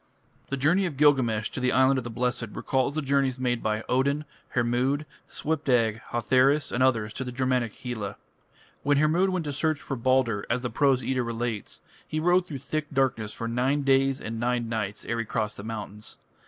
The 0.49 0.57
journey 0.57 0.87
of 0.87 0.97
Gilgamesh 0.97 1.51
to 1.51 1.59
the 1.59 1.71
Island 1.71 1.99
of 1.99 2.03
the 2.03 2.09
Blessed 2.09 2.47
recalls 2.53 2.95
the 2.95 3.03
journeys 3.03 3.37
made 3.39 3.61
by 3.61 3.83
Odin, 3.87 4.25
Hermod, 4.55 5.05
Svipdag, 5.29 6.01
Hotherus 6.09 6.71
and 6.71 6.81
others 6.81 7.13
to 7.13 7.23
the 7.23 7.31
Germanic 7.31 7.75
Hela. 7.75 8.15
When 8.81 8.97
Hermod 8.97 9.29
went 9.29 9.45
to 9.45 9.53
search 9.53 9.79
for 9.79 9.95
Balder, 9.95 10.43
as 10.49 10.61
the 10.61 10.71
Prose 10.71 11.03
Edda 11.03 11.21
relates, 11.21 11.81
he 12.07 12.19
rode 12.19 12.47
through 12.47 12.57
thick 12.57 12.87
darkness 12.91 13.31
for 13.31 13.47
nine 13.47 13.83
days 13.83 14.19
and 14.19 14.39
nine 14.39 14.67
nights 14.67 15.05
ere 15.05 15.19
he 15.19 15.25
crossed 15.25 15.57
the 15.57 15.63
mountains. 15.63 16.17